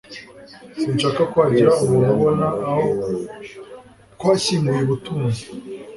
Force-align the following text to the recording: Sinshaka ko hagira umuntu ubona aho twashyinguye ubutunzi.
Sinshaka 0.79 1.21
ko 1.31 1.35
hagira 1.45 1.71
umuntu 1.83 2.11
ubona 2.17 2.47
aho 2.69 2.85
twashyinguye 4.13 4.81
ubutunzi. 4.83 5.43